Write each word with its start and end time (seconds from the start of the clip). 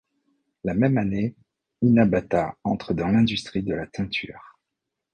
La 0.63 0.73
même 0.73 0.97
année, 0.97 1.35
Inabata 1.83 2.57
entre 2.63 2.95
dans 2.95 3.09
l'industrie 3.09 3.61
de 3.61 3.75
la 3.75 3.85
teinture. 3.85 4.57